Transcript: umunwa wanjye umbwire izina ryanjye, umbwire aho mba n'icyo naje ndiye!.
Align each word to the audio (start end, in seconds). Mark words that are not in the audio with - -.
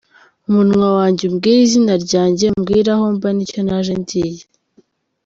umunwa 0.47 0.87
wanjye 0.97 1.23
umbwire 1.25 1.59
izina 1.67 1.93
ryanjye, 2.05 2.43
umbwire 2.51 2.89
aho 2.95 3.05
mba 3.15 3.29
n'icyo 3.35 3.59
naje 3.67 3.93
ndiye!. 4.01 4.43